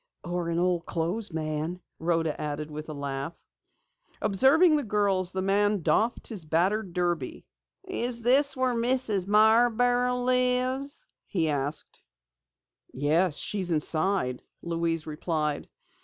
"Or 0.23 0.49
an 0.49 0.57
old 0.57 0.87
clothes 0.87 1.31
man," 1.31 1.79
Rhoda 1.99 2.41
added 2.41 2.71
with 2.71 2.89
a 2.89 2.93
laugh. 2.95 3.45
Observing 4.19 4.75
the 4.75 4.83
girls, 4.83 5.31
the 5.31 5.43
man 5.43 5.83
doffed 5.83 6.29
his 6.29 6.43
battered 6.43 6.93
derby. 6.93 7.45
"Is 7.87 8.23
this 8.23 8.57
where 8.57 8.73
Mrs. 8.73 9.27
Marborough 9.27 10.17
lives?" 10.23 11.05
he 11.27 11.49
asked. 11.49 12.01
"Yes, 12.91 13.37
she 13.37 13.59
is 13.59 13.69
inside," 13.71 14.41
Louise 14.63 15.05
replied. 15.05 15.69